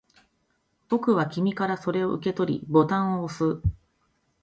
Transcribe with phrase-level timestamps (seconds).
[0.89, 3.61] 僕は君からそれを受け取り、ボタンを押す